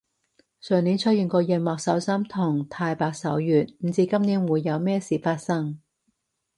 [0.59, 5.79] 上年出現過熒惑守心同太白守月，唔知今年會有咩事發生